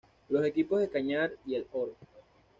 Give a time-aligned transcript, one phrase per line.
[0.29, 1.93] Los equipos de Cañar y El Oro.